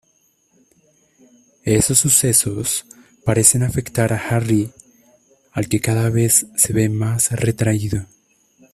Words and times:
Esos 1.63 1.99
sucesos 1.99 2.87
parecen 3.23 3.61
afectar 3.61 4.11
a 4.13 4.17
Harry, 4.29 4.71
al 5.51 5.69
que 5.69 5.79
cada 5.79 6.09
vez 6.09 6.47
se 6.55 6.73
ve 6.73 6.89
más 6.89 7.29
retraído. 7.33 8.07